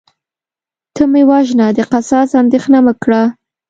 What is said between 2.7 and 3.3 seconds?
مه کړه